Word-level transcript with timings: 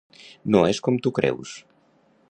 No 0.55 0.61
és 0.71 0.79
com 0.87 0.97
tu 1.07 1.13
creus. 1.19 1.55